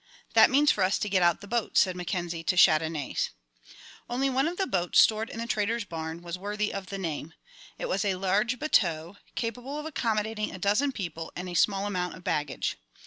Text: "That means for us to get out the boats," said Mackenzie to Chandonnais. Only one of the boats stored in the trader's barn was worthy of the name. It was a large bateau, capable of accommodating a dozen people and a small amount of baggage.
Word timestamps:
"That 0.33 0.49
means 0.49 0.71
for 0.71 0.83
us 0.83 0.97
to 0.97 1.07
get 1.09 1.21
out 1.21 1.41
the 1.41 1.47
boats," 1.47 1.79
said 1.81 1.95
Mackenzie 1.95 2.43
to 2.45 2.57
Chandonnais. 2.57 3.29
Only 4.09 4.31
one 4.31 4.47
of 4.47 4.57
the 4.57 4.65
boats 4.65 4.99
stored 4.99 5.29
in 5.29 5.37
the 5.37 5.45
trader's 5.45 5.85
barn 5.85 6.23
was 6.23 6.39
worthy 6.39 6.73
of 6.73 6.87
the 6.87 6.97
name. 6.97 7.35
It 7.77 7.87
was 7.87 8.03
a 8.03 8.15
large 8.15 8.57
bateau, 8.57 9.17
capable 9.35 9.77
of 9.77 9.85
accommodating 9.85 10.51
a 10.51 10.57
dozen 10.57 10.91
people 10.91 11.31
and 11.35 11.47
a 11.47 11.53
small 11.53 11.85
amount 11.85 12.15
of 12.15 12.23
baggage. 12.23 12.77